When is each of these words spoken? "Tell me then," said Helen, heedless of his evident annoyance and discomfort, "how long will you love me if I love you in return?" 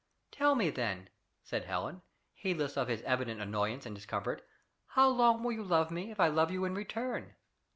"Tell 0.31 0.55
me 0.55 0.71
then," 0.71 1.09
said 1.43 1.65
Helen, 1.65 2.01
heedless 2.33 2.75
of 2.75 2.87
his 2.87 3.03
evident 3.03 3.39
annoyance 3.39 3.85
and 3.85 3.93
discomfort, 3.93 4.41
"how 4.87 5.07
long 5.09 5.43
will 5.43 5.51
you 5.51 5.63
love 5.63 5.91
me 5.91 6.09
if 6.09 6.19
I 6.19 6.27
love 6.27 6.49
you 6.49 6.65
in 6.65 6.73
return?" 6.73 7.35